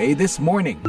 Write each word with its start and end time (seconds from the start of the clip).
This 0.00 0.40
Morning. 0.40 0.80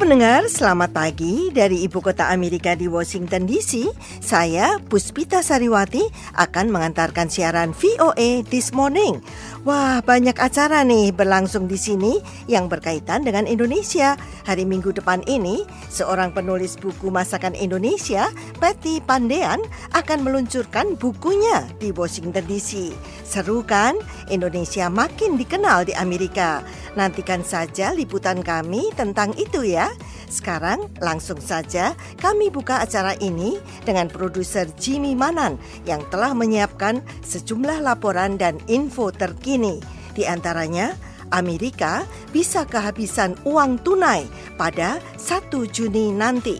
Pendengar, 0.00 0.48
selamat 0.48 0.96
pagi 0.96 1.52
dari 1.52 1.84
Ibu 1.84 2.00
Kota 2.00 2.32
Amerika 2.32 2.72
di 2.72 2.88
Washington 2.88 3.44
DC. 3.44 3.84
Saya 4.24 4.80
Puspita 4.88 5.44
Sariwati 5.44 6.00
akan 6.40 6.72
mengantarkan 6.72 7.28
siaran 7.28 7.76
VOA 7.76 8.40
This 8.48 8.72
Morning. 8.72 9.20
Wah, 9.68 10.00
banyak 10.00 10.40
acara 10.40 10.88
nih 10.88 11.12
berlangsung 11.12 11.68
di 11.68 11.76
sini 11.76 12.16
yang 12.48 12.72
berkaitan 12.72 13.28
dengan 13.28 13.44
Indonesia. 13.44 14.16
Hari 14.48 14.64
Minggu 14.64 14.96
depan 14.96 15.20
ini, 15.28 15.68
seorang 15.92 16.32
penulis 16.32 16.80
buku 16.80 17.12
masakan 17.12 17.52
Indonesia, 17.52 18.32
Patty 18.56 19.04
Pandean, 19.04 19.60
akan 19.92 20.24
meluncurkan 20.24 20.96
bukunya 20.96 21.68
di 21.76 21.92
Washington 21.92 22.48
DC. 22.48 22.96
Seru 23.28 23.60
kan? 23.60 24.00
Indonesia 24.32 24.88
makin 24.88 25.36
dikenal 25.36 25.84
di 25.84 25.92
Amerika. 25.92 26.64
Nantikan 26.96 27.44
saja 27.44 27.92
liputan 27.92 28.40
kami 28.40 28.88
tentang 28.96 29.36
itu 29.36 29.60
ya. 29.60 29.92
Sekarang 30.30 30.86
langsung 31.02 31.42
saja 31.42 31.98
kami 32.22 32.48
buka 32.48 32.82
acara 32.84 33.18
ini 33.18 33.58
dengan 33.82 34.06
produser 34.06 34.70
Jimmy 34.78 35.18
Manan 35.18 35.58
yang 35.84 36.06
telah 36.08 36.30
menyiapkan 36.36 37.02
sejumlah 37.26 37.82
laporan 37.82 38.38
dan 38.38 38.62
info 38.70 39.10
terkini. 39.10 39.82
Di 40.14 40.26
antaranya, 40.26 40.94
Amerika 41.30 42.02
bisa 42.34 42.66
kehabisan 42.66 43.38
uang 43.46 43.82
tunai 43.82 44.26
pada 44.58 44.98
1 45.18 45.50
Juni 45.70 46.10
nanti. 46.10 46.58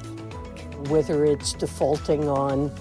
Whether 0.88 1.28
it's 1.28 1.52
defaulting 1.52 2.30
on 2.30 2.72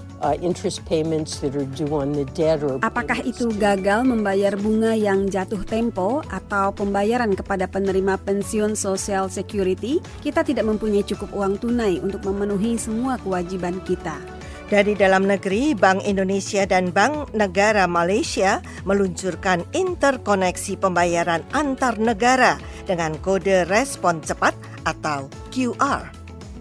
interest 0.43 0.83
payments 0.83 1.39
that 1.39 1.55
are 1.55 1.67
due 1.75 1.89
on 1.95 2.11
the 2.11 2.27
debt 2.35 2.63
or 2.63 2.79
Apakah 2.83 3.23
itu 3.23 3.51
gagal 3.55 4.03
membayar 4.03 4.55
bunga 4.59 4.95
yang 4.95 5.27
jatuh 5.31 5.63
tempo 5.63 6.21
atau 6.27 6.75
pembayaran 6.75 7.33
kepada 7.35 7.65
penerima 7.67 8.19
pensiun 8.21 8.75
Social 8.75 9.31
Security? 9.31 10.03
Kita 10.19 10.43
tidak 10.43 10.67
mempunyai 10.67 11.03
cukup 11.07 11.31
uang 11.31 11.63
tunai 11.63 12.03
untuk 12.03 12.23
memenuhi 12.27 12.75
semua 12.75 13.15
kewajiban 13.19 13.79
kita. 13.87 14.39
Dari 14.69 14.93
dalam 14.93 15.25
negeri, 15.25 15.73
Bank 15.73 16.05
Indonesia 16.05 16.61
dan 16.61 16.93
Bank 16.93 17.33
Negara 17.33 17.89
Malaysia 17.89 18.61
meluncurkan 18.85 19.65
interkoneksi 19.73 20.77
pembayaran 20.77 21.41
antar 21.57 21.97
negara 21.97 22.61
dengan 22.85 23.17
kode 23.17 23.65
respon 23.65 24.21
cepat 24.21 24.53
atau 24.85 25.25
QR. 25.49 26.13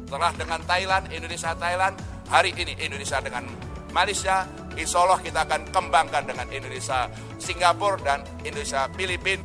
Setelah 0.08 0.32
dengan 0.40 0.60
Thailand, 0.64 1.04
Indonesia 1.12 1.52
Thailand, 1.52 2.00
hari 2.28 2.52
ini 2.54 2.76
Indonesia 2.76 3.18
dengan 3.24 3.48
Malaysia, 3.90 4.44
insya 4.76 5.00
Allah 5.00 5.18
kita 5.24 5.48
akan 5.48 5.72
kembangkan 5.72 6.28
dengan 6.28 6.46
Indonesia 6.52 7.08
Singapura 7.40 7.98
dan 8.04 8.20
Indonesia 8.44 8.86
Filipina. 8.92 9.42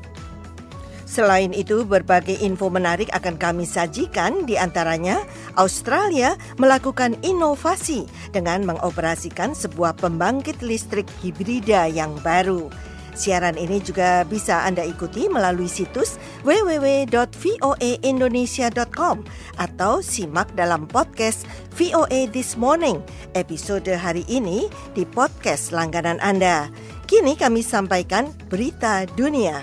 Selain 1.03 1.53
itu, 1.53 1.85
berbagai 1.85 2.41
info 2.41 2.73
menarik 2.73 3.05
akan 3.13 3.37
kami 3.37 3.69
sajikan 3.69 4.49
di 4.49 4.57
antaranya 4.57 5.21
Australia 5.61 6.33
melakukan 6.57 7.13
inovasi 7.21 8.09
dengan 8.33 8.65
mengoperasikan 8.65 9.53
sebuah 9.53 9.93
pembangkit 10.01 10.65
listrik 10.65 11.05
hibrida 11.21 11.85
yang 11.85 12.17
baru. 12.25 12.71
Siaran 13.13 13.61
ini 13.61 13.77
juga 13.77 14.25
bisa 14.25 14.65
Anda 14.65 14.81
ikuti 14.81 15.29
melalui 15.29 15.69
situs 15.69 16.17
www.voaindonesia.com 16.41 19.21
atau 19.61 20.01
simak 20.01 20.49
dalam 20.57 20.89
podcast 20.89 21.45
VOA 21.77 22.25
This 22.33 22.57
Morning 22.57 22.97
episode 23.37 23.85
hari 23.85 24.25
ini 24.25 24.65
di 24.97 25.05
podcast 25.05 25.69
langganan 25.69 26.17
Anda. 26.25 26.73
Kini 27.05 27.37
kami 27.37 27.61
sampaikan 27.61 28.33
berita 28.49 29.05
dunia. 29.13 29.61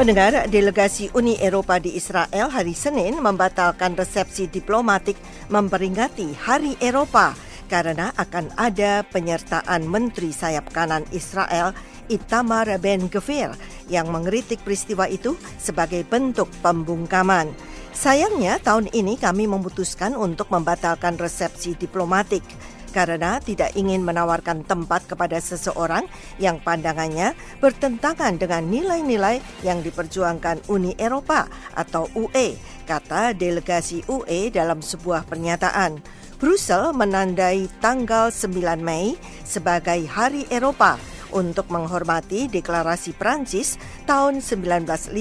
Pendengar, 0.00 0.48
delegasi 0.48 1.12
Uni 1.12 1.36
Eropa 1.44 1.76
di 1.76 1.92
Israel 1.92 2.48
hari 2.48 2.72
Senin 2.72 3.20
membatalkan 3.20 4.00
resepsi 4.00 4.48
diplomatik 4.48 5.20
memperingati 5.52 6.32
Hari 6.40 6.80
Eropa 6.80 7.49
karena 7.70 8.10
akan 8.18 8.50
ada 8.58 9.06
penyertaan 9.06 9.86
Menteri 9.86 10.34
Sayap 10.34 10.74
Kanan 10.74 11.06
Israel 11.14 11.70
Itamar 12.10 12.66
Ben 12.82 13.06
Gvir 13.06 13.54
yang 13.86 14.10
mengkritik 14.10 14.66
peristiwa 14.66 15.06
itu 15.06 15.38
sebagai 15.62 16.02
bentuk 16.02 16.50
pembungkaman. 16.58 17.54
Sayangnya 17.94 18.58
tahun 18.58 18.90
ini 18.90 19.14
kami 19.14 19.46
memutuskan 19.46 20.18
untuk 20.18 20.50
membatalkan 20.50 21.14
resepsi 21.14 21.78
diplomatik 21.78 22.42
karena 22.90 23.38
tidak 23.38 23.70
ingin 23.78 24.02
menawarkan 24.02 24.66
tempat 24.66 25.06
kepada 25.06 25.38
seseorang 25.38 26.10
yang 26.42 26.58
pandangannya 26.58 27.38
bertentangan 27.62 28.34
dengan 28.36 28.66
nilai-nilai 28.66 29.38
yang 29.62 29.78
diperjuangkan 29.80 30.66
Uni 30.66 30.98
Eropa 30.98 31.46
atau 31.78 32.10
UE, 32.18 32.58
kata 32.84 33.32
delegasi 33.38 34.02
UE 34.10 34.50
dalam 34.50 34.82
sebuah 34.82 35.26
pernyataan. 35.30 36.19
Brussel 36.40 36.96
menandai 36.96 37.68
tanggal 37.84 38.32
9 38.32 38.80
Mei 38.80 39.12
sebagai 39.44 40.08
Hari 40.08 40.48
Eropa 40.48 40.96
untuk 41.36 41.68
menghormati 41.68 42.48
deklarasi 42.48 43.12
Prancis 43.12 43.76
tahun 44.08 44.40
1950 44.40 45.12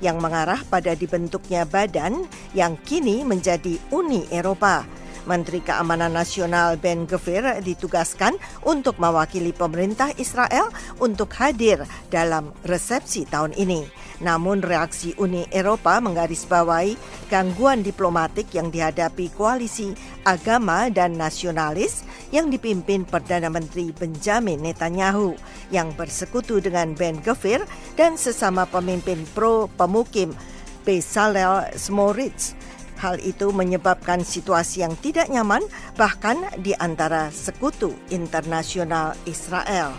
yang 0.00 0.16
mengarah 0.24 0.56
pada 0.72 0.96
dibentuknya 0.96 1.68
badan 1.68 2.24
yang 2.56 2.80
kini 2.80 3.28
menjadi 3.28 3.76
Uni 3.92 4.24
Eropa. 4.32 4.88
Menteri 5.24 5.62
Keamanan 5.62 6.14
Nasional 6.14 6.74
Ben 6.78 7.06
Gvir 7.06 7.62
ditugaskan 7.62 8.34
untuk 8.66 8.98
mewakili 8.98 9.54
pemerintah 9.54 10.10
Israel 10.18 10.70
untuk 10.98 11.30
hadir 11.38 11.86
dalam 12.10 12.50
resepsi 12.66 13.26
tahun 13.26 13.54
ini. 13.54 13.86
Namun 14.22 14.62
reaksi 14.62 15.18
Uni 15.18 15.46
Eropa 15.50 15.98
menggarisbawahi 15.98 16.94
gangguan 17.26 17.82
diplomatik 17.82 18.54
yang 18.54 18.70
dihadapi 18.70 19.34
koalisi 19.34 19.94
agama 20.22 20.86
dan 20.94 21.18
nasionalis 21.18 22.06
yang 22.30 22.48
dipimpin 22.48 23.02
Perdana 23.02 23.50
Menteri 23.50 23.90
Benjamin 23.90 24.62
Netanyahu 24.62 25.34
yang 25.74 25.90
bersekutu 25.98 26.62
dengan 26.62 26.94
Ben 26.94 27.18
Gvir 27.18 27.66
dan 27.98 28.14
sesama 28.14 28.62
pemimpin 28.64 29.26
pro 29.34 29.66
pemukim 29.74 30.32
Bezalel 30.82 31.70
Smotrich 31.78 32.54
Hal 33.02 33.18
itu 33.18 33.50
menyebabkan 33.50 34.22
situasi 34.22 34.86
yang 34.86 34.94
tidak 34.94 35.26
nyaman 35.26 35.66
bahkan 35.98 36.38
di 36.62 36.70
antara 36.78 37.34
sekutu 37.34 37.90
internasional 38.14 39.18
Israel. 39.26 39.90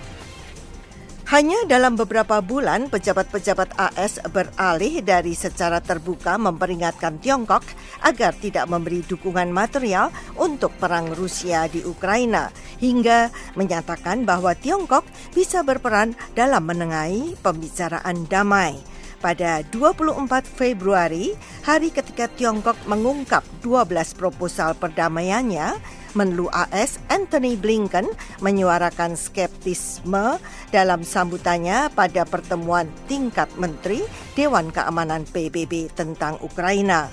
Hanya 1.27 1.67
dalam 1.67 1.99
beberapa 1.99 2.39
bulan, 2.39 2.87
pejabat-pejabat 2.87 3.75
AS 3.75 4.23
beralih 4.31 5.03
dari 5.03 5.35
secara 5.35 5.83
terbuka 5.83 6.35
memperingatkan 6.39 7.19
Tiongkok 7.19 7.63
agar 8.03 8.35
tidak 8.37 8.69
memberi 8.71 9.03
dukungan 9.03 9.51
material 9.51 10.11
untuk 10.39 10.71
perang 10.77 11.11
Rusia 11.11 11.67
di 11.67 11.81
Ukraina, 11.83 12.51
hingga 12.79 13.31
menyatakan 13.55 14.23
bahwa 14.23 14.51
Tiongkok 14.55 15.07
bisa 15.33 15.63
berperan 15.65 16.15
dalam 16.37 16.69
menengahi 16.69 17.39
pembicaraan 17.39 18.27
damai 18.29 18.92
pada 19.23 19.63
24 19.71 20.43
Februari, 20.43 21.31
hari 21.63 21.95
ketika 21.95 22.27
Tiongkok 22.27 22.75
mengungkap 22.91 23.47
12 23.63 24.19
proposal 24.19 24.75
perdamaiannya, 24.75 25.79
Menlu 26.13 26.45
AS 26.53 27.01
Anthony 27.09 27.57
Blinken 27.57 28.05
menyuarakan 28.37 29.17
skeptisme 29.17 30.37
dalam 30.69 31.01
sambutannya 31.01 31.89
pada 31.89 32.21
pertemuan 32.21 32.85
tingkat 33.09 33.49
menteri 33.57 34.05
Dewan 34.37 34.69
Keamanan 34.69 35.25
PBB 35.25 35.89
tentang 35.97 36.37
Ukraina. 36.45 37.09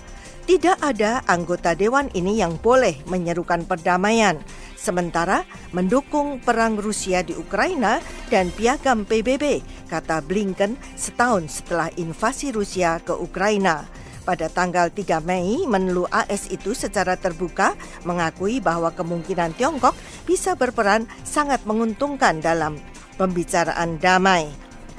Tidak 0.51 0.83
ada 0.83 1.23
anggota 1.31 1.79
dewan 1.79 2.11
ini 2.11 2.43
yang 2.43 2.59
boleh 2.59 3.07
menyerukan 3.07 3.71
perdamaian, 3.71 4.35
sementara 4.75 5.47
mendukung 5.71 6.43
perang 6.43 6.75
Rusia 6.75 7.23
di 7.23 7.39
Ukraina 7.39 8.03
dan 8.35 8.51
piagam 8.51 9.07
PBB, 9.07 9.63
kata 9.87 10.19
Blinken 10.19 10.75
setahun 10.99 11.63
setelah 11.63 11.87
invasi 11.95 12.51
Rusia 12.51 12.99
ke 12.99 13.15
Ukraina. 13.15 13.87
Pada 14.27 14.51
tanggal 14.51 14.91
3 14.91 15.23
Mei, 15.23 15.71
Menlu 15.71 16.11
AS 16.11 16.51
itu 16.51 16.75
secara 16.75 17.15
terbuka 17.15 17.79
mengakui 18.03 18.59
bahwa 18.59 18.91
kemungkinan 18.91 19.55
Tiongkok 19.55 19.95
bisa 20.27 20.59
berperan 20.59 21.07
sangat 21.23 21.63
menguntungkan 21.63 22.43
dalam 22.43 22.75
pembicaraan 23.23 24.03
damai. 24.03 24.51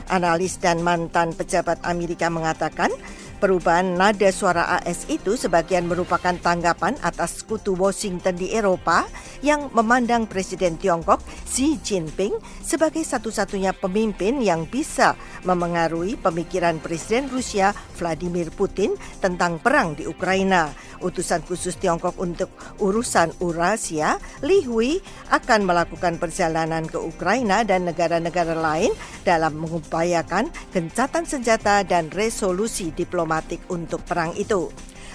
Analis 0.08 0.64
dan 0.64 0.80
mantan 0.80 1.36
pejabat 1.36 1.84
Amerika 1.84 2.32
mengatakan 2.32 2.92
Perubahan 3.42 3.98
nada 3.98 4.30
suara 4.30 4.78
AS 4.78 5.10
itu 5.10 5.34
sebagian 5.34 5.90
merupakan 5.90 6.38
tanggapan 6.38 6.94
atas 7.02 7.42
sekutu 7.42 7.74
Washington 7.74 8.38
di 8.38 8.54
Eropa 8.54 9.10
yang 9.42 9.74
memandang 9.74 10.30
Presiden 10.30 10.78
Tiongkok 10.78 11.26
Xi 11.50 11.82
Jinping 11.82 12.38
sebagai 12.62 13.02
satu-satunya 13.02 13.74
pemimpin 13.74 14.46
yang 14.46 14.70
bisa 14.70 15.18
memengaruhi 15.42 16.22
pemikiran 16.22 16.78
Presiden 16.86 17.34
Rusia 17.34 17.74
Vladimir 17.98 18.54
Putin 18.54 18.94
tentang 19.18 19.58
perang 19.58 19.98
di 19.98 20.06
Ukraina. 20.06 20.70
Utusan 21.02 21.42
khusus 21.42 21.82
Tiongkok 21.82 22.22
untuk 22.22 22.54
urusan 22.78 23.42
Eurasia, 23.42 24.22
Li 24.46 24.62
Hui, 24.70 25.02
akan 25.34 25.66
melakukan 25.66 26.22
perjalanan 26.22 26.86
ke 26.86 27.02
Ukraina 27.02 27.66
dan 27.66 27.90
negara-negara 27.90 28.54
lain 28.54 28.94
dalam 29.22 29.58
mengupayakan 29.58 30.50
gencatan 30.74 31.26
senjata 31.26 31.86
dan 31.86 32.10
resolusi 32.12 32.90
diplomatik 32.92 33.62
untuk 33.70 34.02
perang 34.04 34.36
itu. 34.38 34.70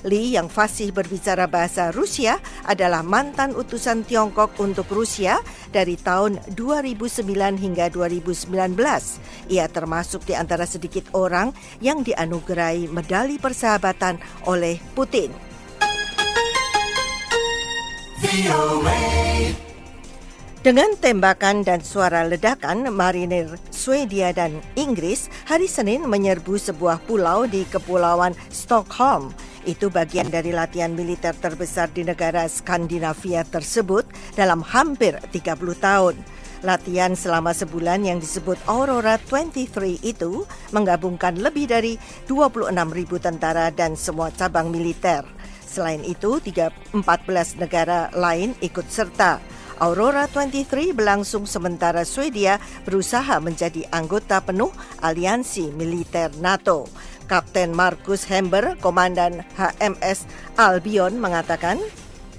Li 0.06 0.38
yang 0.38 0.46
fasih 0.46 0.94
berbicara 0.94 1.50
bahasa 1.50 1.90
Rusia 1.90 2.38
adalah 2.62 3.02
mantan 3.02 3.56
utusan 3.58 4.06
Tiongkok 4.06 4.54
untuk 4.62 4.86
Rusia 4.92 5.42
dari 5.74 5.98
tahun 5.98 6.38
2009 6.54 7.26
hingga 7.58 7.90
2019. 7.90 8.54
Ia 9.50 9.66
termasuk 9.66 10.22
di 10.28 10.38
antara 10.38 10.62
sedikit 10.62 11.10
orang 11.16 11.50
yang 11.82 12.06
dianugerahi 12.06 12.86
medali 12.86 13.40
persahabatan 13.42 14.22
oleh 14.46 14.78
Putin. 14.94 15.34
Dengan 20.66 20.98
tembakan 20.98 21.62
dan 21.62 21.78
suara 21.78 22.26
ledakan, 22.26 22.90
marinir 22.90 23.54
Swedia 23.70 24.34
dan 24.34 24.58
Inggris 24.74 25.30
hari 25.46 25.70
Senin 25.70 26.10
menyerbu 26.10 26.58
sebuah 26.58 27.06
pulau 27.06 27.46
di 27.46 27.62
Kepulauan 27.70 28.34
Stockholm. 28.50 29.30
Itu 29.62 29.94
bagian 29.94 30.26
dari 30.26 30.50
latihan 30.50 30.90
militer 30.90 31.38
terbesar 31.38 31.94
di 31.94 32.02
negara 32.02 32.50
Skandinavia 32.50 33.46
tersebut 33.46 34.10
dalam 34.34 34.58
hampir 34.58 35.14
30 35.30 35.54
tahun. 35.78 36.18
Latihan 36.66 37.14
selama 37.14 37.54
sebulan 37.54 38.02
yang 38.02 38.18
disebut 38.18 38.58
Aurora 38.66 39.22
23 39.22 40.02
itu 40.02 40.50
menggabungkan 40.74 41.38
lebih 41.38 41.70
dari 41.70 41.94
26 42.26 42.74
ribu 42.90 43.22
tentara 43.22 43.70
dan 43.70 43.94
semua 43.94 44.34
cabang 44.34 44.74
militer. 44.74 45.22
Selain 45.62 46.02
itu, 46.02 46.42
14 46.42 46.98
negara 47.62 48.10
lain 48.18 48.58
ikut 48.58 48.90
serta. 48.90 49.55
Aurora 49.76 50.24
23 50.24 50.96
berlangsung 50.96 51.44
sementara 51.44 52.08
Swedia 52.08 52.56
berusaha 52.88 53.36
menjadi 53.44 53.84
anggota 53.92 54.40
penuh 54.40 54.72
aliansi 55.04 55.68
militer 55.76 56.32
NATO. 56.40 56.88
Kapten 57.28 57.76
Markus 57.76 58.24
Hember, 58.24 58.80
Komandan 58.80 59.44
HMS 59.58 60.24
Albion 60.56 61.20
mengatakan, 61.20 61.76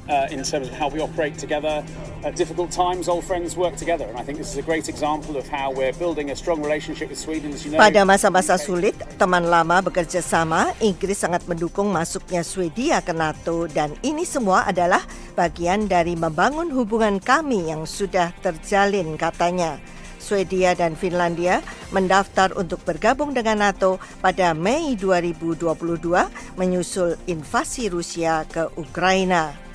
uh, 0.10 0.28
in 0.32 0.44
terms 0.44 0.68
of 0.68 0.74
how 0.74 0.88
we 0.90 1.00
operate 1.00 1.38
together. 1.38 1.84
At 2.26 2.36
difficult 2.36 2.74
times, 2.74 3.08
old 3.08 3.24
friends 3.24 3.56
work 3.56 3.78
together, 3.78 4.10
and 4.10 4.18
I 4.18 4.24
think 4.26 4.42
this 4.42 4.50
is 4.50 4.58
a 4.58 4.66
great 4.66 4.90
example 4.90 5.38
of 5.38 5.46
how 5.48 5.72
we're 5.72 5.94
building 5.96 6.34
a 6.34 6.36
strong 6.36 6.60
relationship 6.64 7.14
with 7.14 7.20
Sweden. 7.20 7.54
As 7.54 7.64
you 7.64 7.72
know, 7.72 7.80
Pada 7.80 8.02
masa-masa 8.04 8.58
sulit, 8.58 8.98
teman 9.22 9.46
lama 9.46 9.80
bekerja 9.86 10.20
sama, 10.26 10.74
Inggris 10.82 11.22
sangat 11.22 11.46
mendukung 11.46 11.94
masuknya 11.94 12.42
Swedia 12.42 13.00
ke 13.06 13.14
NATO 13.14 13.70
dan 13.70 13.94
ini 14.02 14.26
semua 14.26 14.66
adalah 14.66 15.06
bagian 15.38 15.86
dari 15.86 16.18
membangun 16.18 16.74
hubungan 16.74 17.22
kami 17.22 17.70
yang 17.70 17.86
sudah 17.86 18.34
terjalin 18.42 19.14
katanya. 19.16 19.78
Swedia 20.18 20.76
dan 20.76 20.98
Finlandia 21.00 21.64
mendaftar 21.96 22.52
untuk 22.58 22.84
bergabung 22.84 23.32
dengan 23.32 23.64
NATO 23.64 23.96
pada 24.20 24.52
Mei 24.52 24.98
2022 25.00 26.60
menyusul 26.60 27.16
invasi 27.32 27.88
Rusia 27.88 28.44
ke 28.44 28.68
Ukraina. 28.76 29.67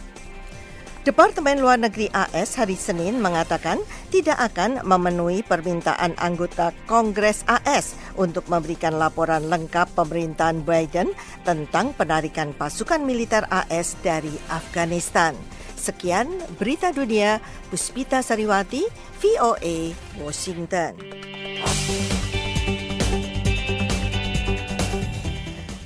Departemen 1.02 1.58
Luar 1.58 1.82
Negeri 1.82 2.06
AS 2.14 2.54
hari 2.54 2.78
Senin 2.78 3.18
mengatakan 3.18 3.82
tidak 4.14 4.38
akan 4.38 4.86
memenuhi 4.86 5.42
permintaan 5.42 6.14
anggota 6.14 6.70
Kongres 6.86 7.42
AS 7.50 7.98
untuk 8.14 8.46
memberikan 8.46 8.94
laporan 8.94 9.50
lengkap 9.50 9.90
pemerintahan 9.98 10.62
Biden 10.62 11.10
tentang 11.42 11.90
penarikan 11.98 12.54
pasukan 12.54 13.02
militer 13.02 13.42
AS 13.50 13.98
dari 14.06 14.30
Afghanistan. 14.46 15.34
Sekian 15.74 16.30
berita 16.62 16.94
dunia, 16.94 17.42
Puspita 17.66 18.22
Sariwati, 18.22 18.86
VOA, 19.18 19.98
Washington. 20.22 20.94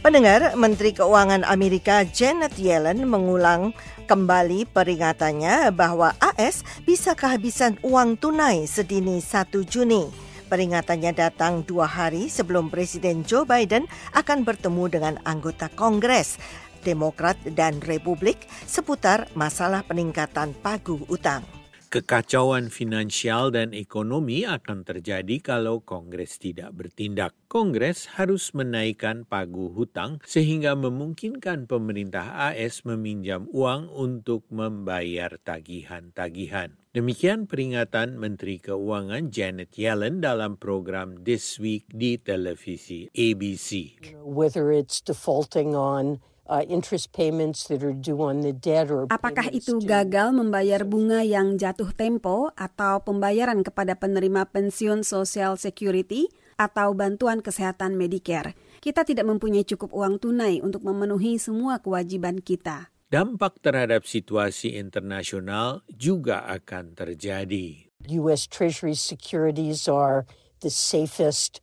Pendengar, 0.06 0.54
Menteri 0.54 0.94
Keuangan 0.94 1.42
Amerika 1.42 2.06
Janet 2.06 2.54
Yellen 2.62 3.10
mengulang 3.10 3.74
kembali 4.06 4.70
peringatannya 4.70 5.74
bahwa 5.74 6.14
AS 6.22 6.62
bisa 6.86 7.18
kehabisan 7.18 7.74
uang 7.82 8.14
tunai 8.14 8.70
sedini 8.70 9.18
1 9.18 9.50
Juni. 9.66 10.06
Peringatannya 10.46 11.10
datang 11.10 11.66
dua 11.66 11.90
hari 11.90 12.30
sebelum 12.30 12.70
Presiden 12.70 13.26
Joe 13.26 13.42
Biden 13.42 13.90
akan 14.14 14.46
bertemu 14.46 14.84
dengan 14.86 15.14
anggota 15.26 15.66
Kongres, 15.74 16.38
Demokrat 16.86 17.42
dan 17.58 17.82
Republik 17.82 18.46
seputar 18.62 19.26
masalah 19.34 19.82
peningkatan 19.82 20.54
pagu 20.62 21.02
utang. 21.10 21.42
Kekacauan 21.86 22.66
finansial 22.66 23.54
dan 23.54 23.70
ekonomi 23.70 24.42
akan 24.42 24.82
terjadi 24.82 25.38
kalau 25.38 25.78
Kongres 25.86 26.42
tidak 26.42 26.74
bertindak. 26.74 27.30
Kongres 27.46 28.10
harus 28.18 28.50
menaikkan 28.58 29.22
pagu 29.22 29.70
hutang 29.70 30.18
sehingga 30.26 30.74
memungkinkan 30.74 31.70
pemerintah 31.70 32.50
AS 32.50 32.82
meminjam 32.82 33.46
uang 33.54 33.86
untuk 33.94 34.42
membayar 34.50 35.38
tagihan-tagihan. 35.38 36.74
Demikian 36.90 37.46
peringatan 37.46 38.18
Menteri 38.18 38.58
Keuangan 38.58 39.30
Janet 39.30 39.78
Yellen 39.78 40.18
dalam 40.18 40.58
program 40.58 41.22
This 41.22 41.62
Week 41.62 41.86
di 41.86 42.18
televisi 42.18 43.06
ABC. 43.14 44.02
Whether 44.26 44.74
it's 44.74 44.98
defaulting 44.98 45.78
on 45.78 46.18
interest 46.66 47.10
payments 47.10 47.66
that 47.66 47.82
are 47.82 47.94
due 47.94 48.22
on 48.22 48.42
the 48.42 48.54
debt 48.54 48.90
or 48.90 49.10
Apakah 49.10 49.50
itu 49.50 49.82
gagal 49.82 50.30
membayar 50.30 50.86
bunga 50.86 51.26
yang 51.26 51.58
jatuh 51.58 51.90
tempo 51.92 52.54
atau 52.54 53.02
pembayaran 53.02 53.66
kepada 53.66 53.98
penerima 53.98 54.46
pensiun 54.50 55.02
Social 55.02 55.58
Security 55.58 56.30
atau 56.56 56.94
bantuan 56.94 57.42
kesehatan 57.42 57.98
Medicare? 57.98 58.54
Kita 58.78 59.02
tidak 59.02 59.26
mempunyai 59.26 59.66
cukup 59.66 59.90
uang 59.90 60.22
tunai 60.22 60.62
untuk 60.62 60.86
memenuhi 60.86 61.42
semua 61.42 61.82
kewajiban 61.82 62.38
kita. 62.38 62.94
Dampak 63.06 63.62
terhadap 63.62 64.02
situasi 64.02 64.74
internasional 64.74 65.86
juga 65.90 66.42
akan 66.46 66.98
terjadi. 66.98 67.86
US 68.06 68.46
Treasury 68.46 68.94
securities 68.94 69.86
are 69.86 70.26
the 70.62 70.70
safest 70.70 71.62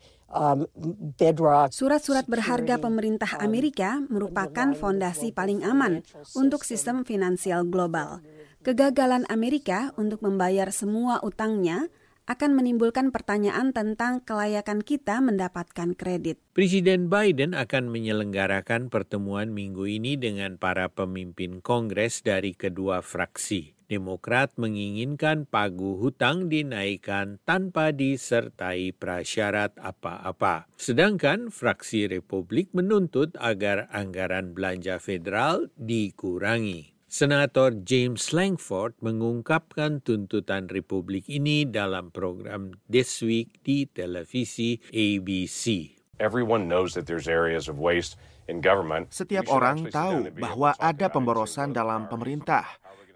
Surat-surat 1.70 2.26
berharga 2.26 2.82
pemerintah 2.82 3.38
Amerika 3.38 4.02
merupakan 4.10 4.74
fondasi 4.74 5.30
paling 5.30 5.62
aman 5.62 6.02
untuk 6.34 6.66
sistem 6.66 7.06
finansial 7.06 7.64
global. 7.70 8.26
Kegagalan 8.64 9.28
Amerika 9.28 9.92
untuk 10.00 10.24
membayar 10.24 10.72
semua 10.72 11.20
utangnya 11.22 11.92
akan 12.24 12.56
menimbulkan 12.56 13.12
pertanyaan 13.12 13.76
tentang 13.76 14.24
kelayakan 14.24 14.80
kita 14.80 15.20
mendapatkan 15.20 15.92
kredit. 15.92 16.40
Presiden 16.56 17.12
Biden 17.12 17.52
akan 17.52 17.92
menyelenggarakan 17.92 18.88
pertemuan 18.88 19.52
minggu 19.52 19.84
ini 19.90 20.16
dengan 20.16 20.56
para 20.56 20.88
pemimpin 20.88 21.60
Kongres 21.60 22.24
dari 22.24 22.56
kedua 22.56 23.04
fraksi. 23.04 23.76
Demokrat 23.92 24.56
menginginkan 24.58 25.46
pagu 25.46 26.00
hutang 26.00 26.50
dinaikkan 26.50 27.38
tanpa 27.44 27.92
disertai 27.94 28.96
prasyarat 28.96 29.76
apa-apa. 29.78 30.72
Sedangkan 30.80 31.54
fraksi 31.54 32.10
Republik 32.10 32.72
menuntut 32.74 33.36
agar 33.38 33.92
anggaran 33.94 34.56
belanja 34.56 34.98
federal 34.98 35.70
dikurangi. 35.78 36.93
Senator 37.14 37.70
James 37.86 38.34
Langford 38.34 38.98
mengungkapkan 38.98 40.02
tuntutan 40.02 40.66
Republik 40.66 41.30
ini 41.30 41.62
dalam 41.62 42.10
program 42.10 42.74
This 42.90 43.22
Week 43.22 43.62
di 43.62 43.86
televisi 43.86 44.82
ABC. 44.90 45.94
Everyone 46.18 46.66
knows 46.66 46.98
that 46.98 47.06
there's 47.06 47.30
areas 47.30 47.70
of 47.70 47.78
waste 47.78 48.18
in 48.50 48.66
government. 48.66 49.14
Setiap 49.14 49.46
orang 49.54 49.94
tahu 49.94 50.34
bahwa 50.42 50.74
ada 50.82 51.14
pemborosan 51.14 51.70
dalam 51.70 52.10
pemerintah. 52.10 52.66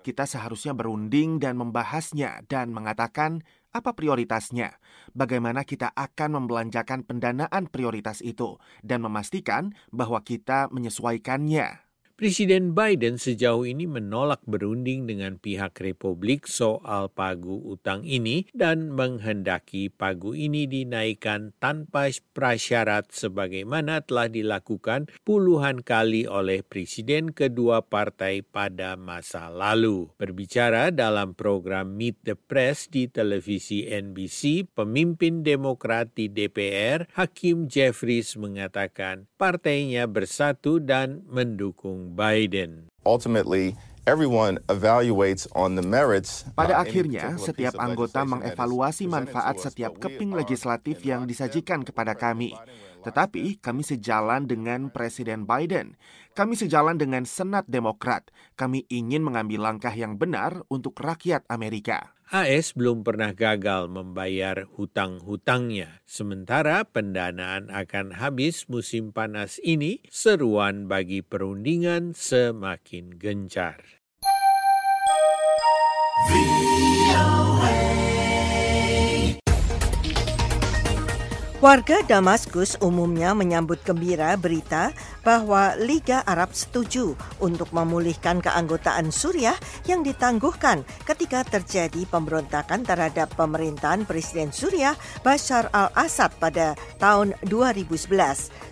Kita 0.05 0.29
seharusnya 0.29 0.77
berunding 0.77 1.41
dan 1.41 1.57
membahasnya 1.57 2.45
dan 2.45 2.69
mengatakan 2.77 3.41
apa 3.73 3.97
prioritasnya, 3.97 4.77
bagaimana 5.17 5.65
kita 5.65 5.89
akan 5.97 6.37
membelanjakan 6.37 7.01
pendanaan 7.01 7.65
prioritas 7.73 8.21
itu, 8.21 8.61
dan 8.85 9.01
memastikan 9.01 9.73
bahwa 9.89 10.21
kita 10.21 10.69
menyesuaikannya. 10.69 11.86
Presiden 12.17 12.73
Biden 12.73 13.21
sejauh 13.21 13.61
ini 13.61 13.85
menolak 13.85 14.41
berunding 14.49 15.05
dengan 15.05 15.37
pihak 15.37 15.77
Republik 15.77 16.49
soal 16.49 17.13
pagu 17.13 17.61
utang 17.61 18.01
ini 18.01 18.49
dan 18.57 18.89
menghendaki 18.89 19.93
pagu 19.93 20.33
ini 20.33 20.65
dinaikkan 20.65 21.53
tanpa 21.61 22.09
prasyarat 22.33 23.13
sebagaimana 23.13 24.01
telah 24.01 24.33
dilakukan 24.33 25.13
puluhan 25.21 25.85
kali 25.85 26.25
oleh 26.25 26.65
presiden 26.65 27.37
kedua 27.37 27.85
partai 27.85 28.41
pada 28.41 28.97
masa 28.97 29.53
lalu. 29.53 30.09
Berbicara 30.17 30.89
dalam 30.89 31.37
program 31.37 32.01
Meet 32.01 32.25
the 32.25 32.33
Press 32.33 32.89
di 32.89 33.05
televisi 33.13 33.85
NBC, 33.85 34.65
pemimpin 34.73 35.45
Demokrat 35.45 36.17
di 36.17 36.33
DPR, 36.33 37.13
Hakim 37.13 37.69
Jeffries 37.69 38.33
mengatakan 38.41 39.29
partainya 39.37 40.09
bersatu 40.09 40.81
dan 40.81 41.21
mendukung 41.29 42.06
Biden. 42.07 42.87
Ultimately, 43.03 43.75
everyone 44.07 44.63
evaluates 44.71 45.43
on 45.51 45.75
the 45.75 45.83
merits. 45.83 46.47
Pada 46.55 46.79
akhirnya, 46.79 47.35
setiap 47.35 47.75
anggota 47.75 48.23
mengevaluasi 48.23 49.11
manfaat 49.11 49.59
setiap 49.59 49.99
keping 49.99 50.31
legislatif 50.31 51.03
yang 51.03 51.27
disajikan 51.27 51.83
kepada 51.83 52.15
kami. 52.15 52.55
Tetapi 53.05 53.61
kami 53.61 53.83
sejalan 53.85 54.47
dengan 54.49 54.89
Presiden 54.89 55.45
Biden. 55.45 55.99
Kami 56.33 56.57
sejalan 56.57 56.97
dengan 56.97 57.25
Senat 57.25 57.65
Demokrat. 57.65 58.29
Kami 58.57 58.85
ingin 58.89 59.25
mengambil 59.25 59.67
langkah 59.67 59.93
yang 59.93 60.15
benar 60.15 60.61
untuk 60.69 60.97
rakyat 60.97 61.45
Amerika. 61.49 62.17
AS 62.27 62.75
belum 62.75 63.07
pernah 63.07 63.31
gagal 63.31 63.87
membayar 63.87 64.67
hutang-hutangnya. 64.75 66.03
Sementara 66.03 66.83
pendanaan 66.83 67.71
akan 67.71 68.19
habis 68.19 68.67
musim 68.67 69.15
panas 69.15 69.63
ini, 69.63 70.03
seruan 70.11 70.91
bagi 70.91 71.23
perundingan 71.23 72.11
semakin 72.11 73.15
gencar. 73.15 73.79
Warga 81.62 82.02
Damaskus 82.02 82.74
umumnya 82.82 83.38
menyambut 83.38 83.86
gembira 83.86 84.34
berita 84.34 84.90
bahwa 85.22 85.78
Liga 85.78 86.18
Arab 86.26 86.50
setuju 86.50 87.14
untuk 87.38 87.70
memulihkan 87.70 88.42
keanggotaan 88.42 89.14
Suriah 89.14 89.54
yang 89.86 90.02
ditangguhkan 90.02 90.82
ketika 91.06 91.46
terjadi 91.46 92.02
pemberontakan 92.10 92.82
terhadap 92.82 93.30
pemerintahan 93.38 94.02
Presiden 94.02 94.50
Suriah 94.50 94.98
Bashar 95.22 95.70
al-Assad 95.70 96.34
pada 96.42 96.74
tahun 96.98 97.38
2011. 97.46 98.10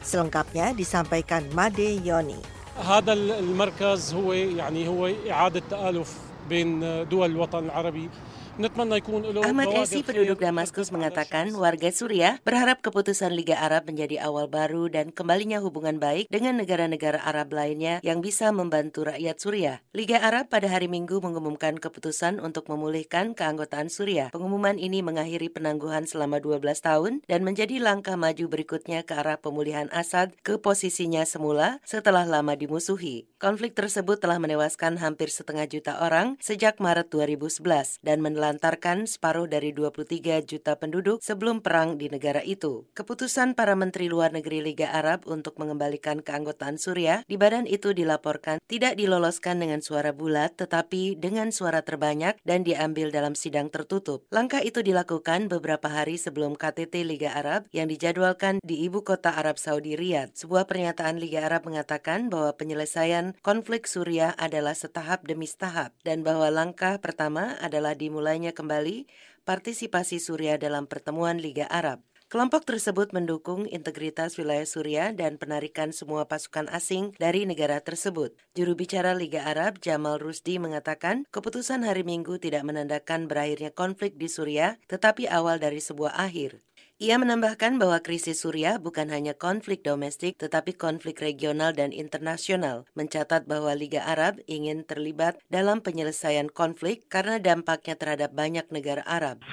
Selengkapnya 0.03 0.75
disampaikan 0.75 1.47
Made 1.55 2.03
Yoni. 2.03 2.43
هذا 2.81 3.13
المركز 3.13 4.15
هو 4.15 4.33
يعني 4.33 4.89
هو 4.89 5.11
إعادة 5.31 5.63
تآلف 5.71 6.11
بين 6.49 6.81
دول 7.09 7.31
الوطن 7.31 7.65
العربي 7.65 8.11
Ahmad 8.56 9.68
Esi, 9.76 10.00
penduduk 10.00 10.40
Damaskus, 10.40 10.88
mengatakan 10.88 11.52
warga 11.60 11.92
Suriah 11.92 12.40
berharap 12.40 12.80
keputusan 12.80 13.36
Liga 13.36 13.60
Arab 13.60 13.84
menjadi 13.84 14.24
awal 14.24 14.48
baru 14.48 14.88
dan 14.88 15.12
kembalinya 15.12 15.60
hubungan 15.60 16.00
baik 16.00 16.32
dengan 16.32 16.64
negara-negara 16.64 17.20
Arab 17.20 17.52
lainnya 17.52 18.00
yang 18.00 18.24
bisa 18.24 18.56
membantu 18.56 19.12
rakyat 19.12 19.36
Suriah. 19.44 19.84
Liga 19.92 20.24
Arab 20.24 20.48
pada 20.48 20.72
hari 20.72 20.88
Minggu 20.88 21.20
mengumumkan 21.20 21.76
keputusan 21.76 22.40
untuk 22.40 22.72
memulihkan 22.72 23.36
keanggotaan 23.36 23.92
Suriah. 23.92 24.32
Pengumuman 24.32 24.80
ini 24.80 25.04
mengakhiri 25.04 25.52
penangguhan 25.52 26.08
selama 26.08 26.40
12 26.40 26.64
tahun 26.80 27.28
dan 27.28 27.44
menjadi 27.44 27.84
langkah 27.84 28.16
maju 28.16 28.48
berikutnya 28.48 29.04
ke 29.04 29.20
arah 29.20 29.36
pemulihan 29.36 29.92
Assad 29.92 30.32
ke 30.48 30.56
posisinya 30.56 31.28
semula 31.28 31.84
setelah 31.84 32.24
lama 32.24 32.56
dimusuhi. 32.56 33.28
Konflik 33.36 33.76
tersebut 33.76 34.24
telah 34.24 34.40
menewaskan 34.40 34.96
hampir 35.04 35.28
setengah 35.28 35.68
juta 35.68 36.00
orang 36.00 36.40
sejak 36.40 36.80
Maret 36.80 37.12
2011 37.12 38.00
dan 38.00 38.24
menelan 38.24 38.45
menelantarkan 38.46 39.10
separuh 39.10 39.50
dari 39.50 39.74
23 39.74 40.46
juta 40.46 40.78
penduduk 40.78 41.18
sebelum 41.18 41.66
perang 41.66 41.98
di 41.98 42.14
negara 42.14 42.46
itu. 42.46 42.86
Keputusan 42.94 43.58
para 43.58 43.74
menteri 43.74 44.06
luar 44.06 44.38
negeri 44.38 44.62
Liga 44.62 44.94
Arab 44.94 45.26
untuk 45.26 45.58
mengembalikan 45.58 46.22
keanggotaan 46.22 46.78
Suriah 46.78 47.26
di 47.26 47.42
badan 47.42 47.66
itu 47.66 47.98
dilaporkan 47.98 48.62
tidak 48.70 49.02
diloloskan 49.02 49.58
dengan 49.58 49.82
suara 49.82 50.14
bulat 50.14 50.54
tetapi 50.62 51.18
dengan 51.18 51.50
suara 51.50 51.82
terbanyak 51.82 52.38
dan 52.46 52.62
diambil 52.62 53.10
dalam 53.10 53.34
sidang 53.34 53.74
tertutup. 53.74 54.30
Langkah 54.30 54.62
itu 54.62 54.86
dilakukan 54.86 55.50
beberapa 55.50 55.90
hari 55.90 56.22
sebelum 56.22 56.54
KTT 56.54 57.02
Liga 57.02 57.34
Arab 57.34 57.66
yang 57.74 57.90
dijadwalkan 57.90 58.62
di 58.62 58.86
ibu 58.86 59.02
kota 59.02 59.34
Arab 59.34 59.58
Saudi 59.58 59.98
Riyadh. 59.98 60.38
Sebuah 60.38 60.70
pernyataan 60.70 61.18
Liga 61.18 61.50
Arab 61.50 61.66
mengatakan 61.66 62.30
bahwa 62.30 62.54
penyelesaian 62.54 63.34
konflik 63.42 63.90
Suriah 63.90 64.38
adalah 64.38 64.78
setahap 64.78 65.26
demi 65.26 65.50
setahap 65.50 65.98
dan 66.06 66.22
bahwa 66.22 66.54
langkah 66.54 67.02
pertama 67.02 67.58
adalah 67.58 67.98
dimulai 67.98 68.35
dimulainya 68.36 68.52
kembali 68.52 69.08
partisipasi 69.48 70.20
Suriah 70.20 70.60
dalam 70.60 70.92
pertemuan 70.92 71.40
Liga 71.40 71.72
Arab. 71.72 72.04
Kelompok 72.28 72.68
tersebut 72.68 73.16
mendukung 73.16 73.64
integritas 73.64 74.36
wilayah 74.36 74.68
Suriah 74.68 75.16
dan 75.16 75.40
penarikan 75.40 75.96
semua 75.96 76.28
pasukan 76.28 76.68
asing 76.68 77.16
dari 77.16 77.48
negara 77.48 77.80
tersebut. 77.80 78.36
Juru 78.52 78.76
bicara 78.76 79.16
Liga 79.16 79.48
Arab 79.48 79.80
Jamal 79.80 80.20
Rusdi 80.20 80.60
mengatakan 80.60 81.24
keputusan 81.32 81.88
hari 81.88 82.04
Minggu 82.04 82.36
tidak 82.36 82.68
menandakan 82.68 83.32
berakhirnya 83.32 83.72
konflik 83.72 84.20
di 84.20 84.28
Suriah, 84.28 84.76
tetapi 84.92 85.32
awal 85.32 85.56
dari 85.64 85.80
sebuah 85.80 86.20
akhir. 86.20 86.60
Ia 86.96 87.20
menambahkan 87.20 87.76
bahwa 87.76 88.00
krisis 88.00 88.48
Suriah 88.48 88.80
bukan 88.80 89.12
hanya 89.12 89.36
konflik 89.36 89.84
domestik 89.84 90.40
tetapi 90.40 90.80
konflik 90.80 91.20
regional 91.20 91.76
dan 91.76 91.92
internasional. 91.92 92.88
Mencatat 92.96 93.44
bahwa 93.52 93.76
Liga 93.76 94.00
Arab 94.08 94.40
ingin 94.48 94.88
terlibat 94.88 95.36
dalam 95.52 95.84
penyelesaian 95.84 96.48
konflik 96.48 97.04
karena 97.12 97.36
dampaknya 97.36 98.00
terhadap 98.00 98.32
banyak 98.32 98.64
negara 98.72 99.04
Arab. 99.04 99.44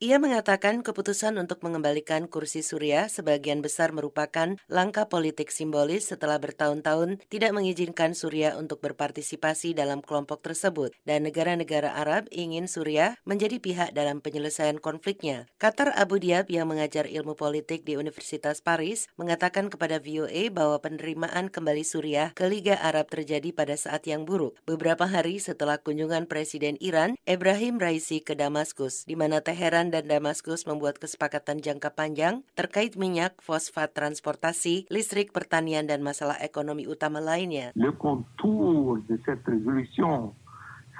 Ia 0.00 0.16
mengatakan 0.16 0.80
keputusan 0.80 1.36
untuk 1.36 1.60
mengembalikan 1.60 2.24
kursi 2.24 2.64
Surya 2.64 3.12
sebagian 3.12 3.60
besar 3.60 3.92
merupakan 3.92 4.56
langkah 4.64 5.12
politik 5.12 5.52
simbolis 5.52 6.08
setelah 6.08 6.40
bertahun-tahun 6.40 7.20
tidak 7.28 7.52
mengizinkan 7.52 8.16
Surya 8.16 8.56
untuk 8.56 8.80
berpartisipasi 8.80 9.76
dalam 9.76 10.00
kelompok 10.00 10.40
tersebut 10.40 10.96
dan 11.04 11.28
negara-negara 11.28 11.92
Arab 12.00 12.32
ingin 12.32 12.64
Surya 12.64 13.20
menjadi 13.28 13.60
pihak 13.60 13.92
dalam 13.92 14.24
penyelesaian 14.24 14.80
konfliknya. 14.80 15.44
Qatar 15.60 15.92
Abu 15.92 16.16
Diab 16.16 16.48
yang 16.48 16.72
mengajar 16.72 17.04
ilmu 17.04 17.36
politik 17.36 17.84
di 17.84 18.00
Universitas 18.00 18.64
Paris 18.64 19.04
mengatakan 19.20 19.68
kepada 19.68 20.00
VOA 20.00 20.48
bahwa 20.48 20.80
penerimaan 20.80 21.52
kembali 21.52 21.84
Surya 21.84 22.32
ke 22.32 22.48
Liga 22.48 22.80
Arab 22.80 23.12
terjadi 23.12 23.52
pada 23.52 23.76
saat 23.76 24.08
yang 24.08 24.24
buruk. 24.24 24.56
Beberapa 24.64 25.04
hari 25.04 25.44
setelah 25.44 25.76
kunjungan 25.76 26.24
Presiden 26.24 26.80
Iran, 26.80 27.20
Ibrahim 27.28 27.76
Raisi 27.76 28.24
ke 28.24 28.32
Damaskus, 28.32 29.04
di 29.04 29.12
mana 29.12 29.44
Teheran 29.44 29.89
dan 29.90 30.06
Damaskus 30.06 30.64
membuat 30.64 31.02
kesepakatan 31.02 31.60
jangka 31.60 31.92
panjang 31.92 32.46
terkait 32.54 32.94
minyak, 32.96 33.36
fosfat, 33.42 33.92
transportasi, 33.92 34.88
listrik, 34.88 35.34
pertanian, 35.34 35.84
dan 35.84 36.00
masalah 36.00 36.38
ekonomi 36.38 36.86
utama 36.86 37.18
lainnya. 37.18 37.74
Le 37.74 37.92
contour 37.92 39.02
de 39.10 39.18
cette 39.26 39.44
résolution 39.44 40.32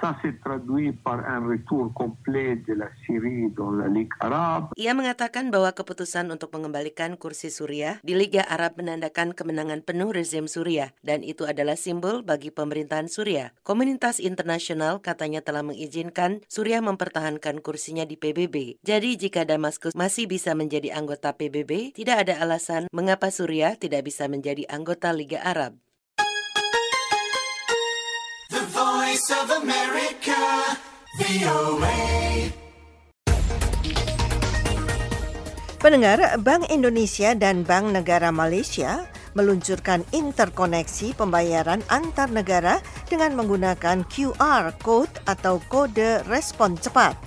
Ça 0.01 0.17
s'est 0.25 0.33
traduit 0.41 0.97
par 0.97 1.21
un 1.29 1.45
retour 1.45 1.93
complet 1.93 2.57
de 2.65 2.73
la 2.73 2.89
Syrie 3.05 3.53
dans 3.53 3.69
la 3.69 3.85
Ligue 3.85 4.09
Arabe. 4.17 4.73
Ia 4.73 4.97
mengatakan 4.97 5.53
bahwa 5.53 5.69
keputusan 5.77 6.25
untuk 6.33 6.49
mengembalikan 6.57 7.21
kursi 7.21 7.53
Suriah 7.53 8.01
di 8.01 8.17
Liga 8.17 8.41
Arab 8.41 8.81
menandakan 8.81 9.37
kemenangan 9.37 9.85
penuh 9.85 10.09
rezim 10.09 10.49
Suriah 10.49 10.89
dan 11.05 11.21
itu 11.21 11.45
adalah 11.45 11.77
simbol 11.77 12.25
bagi 12.25 12.49
pemerintahan 12.49 13.13
Suriah. 13.13 13.53
Komunitas 13.61 14.17
internasional 14.17 15.05
katanya 15.05 15.45
telah 15.45 15.61
mengizinkan 15.61 16.41
Suriah 16.49 16.81
mempertahankan 16.81 17.61
kursinya 17.61 18.01
di 18.01 18.17
PBB. 18.17 18.81
Jadi 18.81 19.21
jika 19.21 19.45
Damaskus 19.45 19.93
masih 19.93 20.25
bisa 20.25 20.57
menjadi 20.57 20.97
anggota 20.97 21.37
PBB, 21.37 21.93
tidak 21.93 22.25
ada 22.25 22.41
alasan 22.41 22.89
mengapa 22.89 23.29
Suriah 23.29 23.77
tidak 23.77 24.09
bisa 24.09 24.25
menjadi 24.25 24.65
anggota 24.65 25.13
Liga 25.13 25.45
Arab. 25.45 25.77
Voice 29.11 29.35
of 29.35 29.51
America, 29.59 30.39
VOA. 31.19 31.99
Pendengar, 35.83 36.39
Bank 36.39 36.71
Indonesia 36.71 37.35
dan 37.35 37.67
Bank 37.67 37.91
Negara 37.91 38.31
Malaysia 38.31 39.03
meluncurkan 39.35 40.07
interkoneksi 40.15 41.11
pembayaran 41.19 41.83
antar 41.91 42.31
negara 42.31 42.79
dengan 43.11 43.35
menggunakan 43.35 44.07
QR 44.07 44.79
code 44.79 45.11
atau 45.27 45.59
kode 45.67 46.23
respon 46.31 46.79
cepat. 46.79 47.19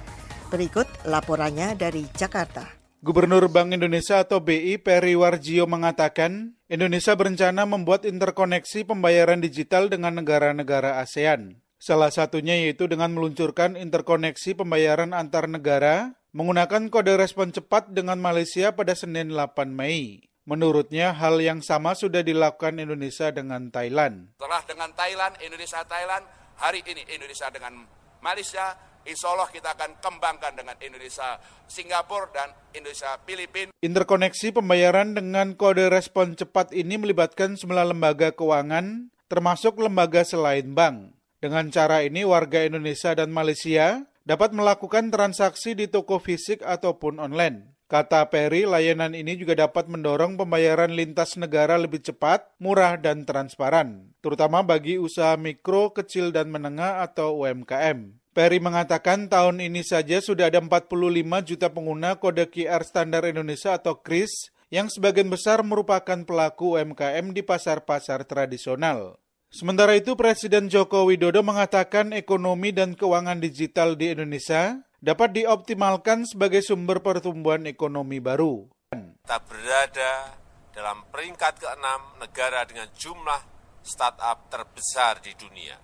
Berikut 0.49 0.89
laporannya 1.05 1.77
dari 1.77 2.09
Jakarta. 2.17 2.65
Gubernur 3.05 3.45
Bank 3.53 3.77
Indonesia 3.77 4.25
atau 4.25 4.41
BI 4.41 4.81
Peri 4.81 5.21
Warjio 5.21 5.69
mengatakan, 5.69 6.57
Indonesia 6.65 7.13
berencana 7.13 7.69
membuat 7.69 8.09
interkoneksi 8.09 8.89
pembayaran 8.89 9.45
digital 9.45 9.93
dengan 9.93 10.17
negara-negara 10.17 11.05
ASEAN. 11.05 11.61
Salah 11.79 12.09
satunya 12.09 12.57
yaitu 12.57 12.89
dengan 12.89 13.13
meluncurkan 13.13 13.77
interkoneksi 13.77 14.57
pembayaran 14.57 15.13
antar 15.13 15.51
negara 15.51 16.17
menggunakan 16.35 16.91
kode 16.91 17.15
respon 17.15 17.55
cepat 17.55 17.95
dengan 17.95 18.19
Malaysia 18.19 18.75
pada 18.75 18.99
Senin 18.99 19.31
8 19.31 19.71
Mei. 19.71 20.27
Menurutnya, 20.45 21.17
hal 21.17 21.41
yang 21.41 21.65
sama 21.65 21.97
sudah 21.97 22.21
dilakukan 22.21 22.77
Indonesia 22.77 23.33
dengan 23.33 23.73
Thailand. 23.73 24.37
Setelah 24.37 24.63
dengan 24.69 24.91
Thailand, 24.93 25.33
Indonesia 25.41 25.81
Thailand, 25.89 26.25
hari 26.61 26.85
ini 26.85 27.01
Indonesia 27.09 27.49
dengan 27.49 27.89
Malaysia, 28.21 28.77
insya 29.09 29.33
Allah 29.33 29.49
kita 29.49 29.73
akan 29.73 30.05
kembangkan 30.05 30.53
dengan 30.53 30.77
Indonesia 30.85 31.41
Singapura 31.65 32.29
dan 32.37 32.53
Indonesia 32.77 33.17
Filipina. 33.25 33.73
Interkoneksi 33.81 34.53
pembayaran 34.53 35.17
dengan 35.17 35.57
kode 35.57 35.89
respon 35.89 36.37
cepat 36.37 36.77
ini 36.77 37.01
melibatkan 37.01 37.57
sembilan 37.57 37.97
lembaga 37.97 38.29
keuangan, 38.37 39.09
termasuk 39.33 39.81
lembaga 39.81 40.29
selain 40.29 40.77
bank. 40.77 41.17
Dengan 41.45 41.69
cara 41.69 42.01
ini, 42.01 42.25
warga 42.25 42.65
Indonesia 42.65 43.13
dan 43.13 43.29
Malaysia 43.29 44.09
dapat 44.25 44.57
melakukan 44.57 45.13
transaksi 45.13 45.77
di 45.77 45.93
toko 45.93 46.17
fisik 46.17 46.65
ataupun 46.65 47.21
online. 47.21 47.77
Kata 47.85 48.33
Perry, 48.33 48.65
layanan 48.65 49.13
ini 49.13 49.37
juga 49.37 49.53
dapat 49.53 49.85
mendorong 49.93 50.41
pembayaran 50.41 50.97
lintas 50.97 51.37
negara 51.37 51.77
lebih 51.77 52.01
cepat, 52.01 52.49
murah, 52.57 52.97
dan 52.97 53.29
transparan, 53.29 54.09
terutama 54.25 54.65
bagi 54.65 54.97
usaha 54.97 55.37
mikro, 55.37 55.93
kecil, 55.93 56.33
dan 56.33 56.49
menengah 56.49 57.05
atau 57.05 57.37
UMKM. 57.45 58.17
Perry 58.33 58.65
mengatakan 58.65 59.29
tahun 59.29 59.61
ini 59.69 59.85
saja 59.85 60.25
sudah 60.25 60.49
ada 60.49 60.65
45 60.65 60.97
juta 61.45 61.69
pengguna 61.69 62.17
kode 62.17 62.49
QR 62.49 62.89
standar 62.89 63.29
Indonesia 63.29 63.77
atau 63.77 64.01
KRIS 64.01 64.49
yang 64.73 64.89
sebagian 64.89 65.29
besar 65.29 65.61
merupakan 65.61 66.25
pelaku 66.25 66.81
UMKM 66.81 67.37
di 67.37 67.45
pasar-pasar 67.45 68.25
tradisional. 68.25 69.21
Sementara 69.55 69.95
itu 69.95 70.19
Presiden 70.19 70.67
Joko 70.67 71.07
Widodo 71.07 71.39
mengatakan 71.47 72.11
ekonomi 72.11 72.75
dan 72.75 72.99
keuangan 72.99 73.39
digital 73.39 73.95
di 73.95 74.11
Indonesia 74.11 74.83
dapat 74.99 75.31
dioptimalkan 75.31 76.27
sebagai 76.27 76.59
sumber 76.59 76.99
pertumbuhan 76.99 77.63
ekonomi 77.71 78.19
baru. 78.19 78.67
Kita 78.91 79.39
berada 79.47 80.35
dalam 80.75 81.07
peringkat 81.07 81.63
keenam 81.63 82.19
negara 82.19 82.67
dengan 82.67 82.91
jumlah 82.99 83.47
startup 83.87 84.51
terbesar 84.51 85.23
di 85.23 85.31
dunia. 85.39 85.79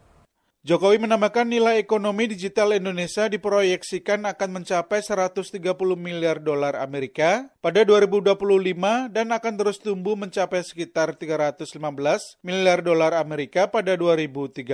Jokowi 0.60 1.00
menambahkan 1.00 1.48
nilai 1.48 1.80
ekonomi 1.80 2.28
digital 2.28 2.76
Indonesia 2.76 3.24
diproyeksikan 3.32 4.28
akan 4.28 4.60
mencapai 4.60 5.00
130 5.00 5.56
miliar 5.96 6.36
dolar 6.36 6.76
Amerika 6.76 7.48
pada 7.64 7.80
2025 7.80 8.36
dan 9.08 9.32
akan 9.32 9.54
terus 9.56 9.80
tumbuh 9.80 10.20
mencapai 10.20 10.60
sekitar 10.60 11.16
315 11.16 11.64
miliar 12.44 12.84
dolar 12.84 13.16
Amerika 13.16 13.72
pada 13.72 13.96
2030. 13.96 14.68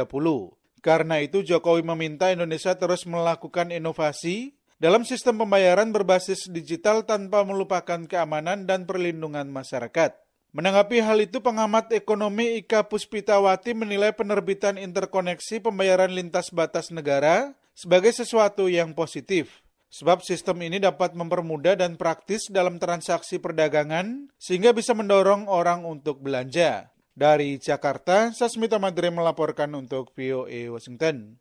Karena 0.82 1.22
itu 1.22 1.46
Jokowi 1.46 1.86
meminta 1.86 2.34
Indonesia 2.34 2.74
terus 2.74 3.06
melakukan 3.06 3.70
inovasi 3.70 4.58
dalam 4.82 5.06
sistem 5.06 5.38
pembayaran 5.38 5.94
berbasis 5.94 6.50
digital 6.50 7.06
tanpa 7.06 7.46
melupakan 7.46 8.10
keamanan 8.10 8.66
dan 8.66 8.90
perlindungan 8.90 9.46
masyarakat. 9.54 10.25
Menanggapi 10.56 11.04
hal 11.04 11.20
itu, 11.20 11.44
pengamat 11.44 11.92
ekonomi 11.92 12.56
Ika 12.64 12.88
Puspitawati 12.88 13.76
menilai 13.76 14.16
penerbitan 14.16 14.80
interkoneksi 14.80 15.60
pembayaran 15.60 16.08
lintas 16.08 16.48
batas 16.48 16.88
negara 16.88 17.52
sebagai 17.76 18.08
sesuatu 18.08 18.64
yang 18.64 18.96
positif. 18.96 19.60
Sebab 19.92 20.24
sistem 20.24 20.64
ini 20.64 20.80
dapat 20.80 21.12
mempermudah 21.12 21.76
dan 21.76 22.00
praktis 22.00 22.48
dalam 22.48 22.80
transaksi 22.80 23.36
perdagangan 23.36 24.32
sehingga 24.40 24.72
bisa 24.72 24.96
mendorong 24.96 25.44
orang 25.44 25.84
untuk 25.84 26.24
belanja. 26.24 26.88
Dari 27.12 27.60
Jakarta, 27.60 28.32
Sasmita 28.32 28.80
Madre 28.80 29.12
melaporkan 29.12 29.68
untuk 29.76 30.16
VOA 30.16 30.72
Washington. 30.72 31.36